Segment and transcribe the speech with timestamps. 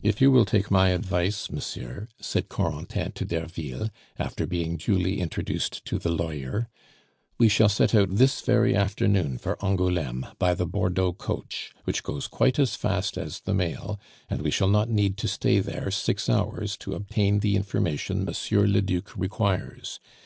[0.00, 5.84] "If you will take my advice, monsieur," said Corentin to Derville, after being duly introduced
[5.84, 6.68] to the lawyer,
[7.36, 12.26] "we shall set out this very afternoon for Angouleme by the Bordeaux coach, which goes
[12.28, 16.30] quite as fast as the mail; and we shall not need to stay there six
[16.30, 20.00] hours to obtain the information Monsieur le Duc requires.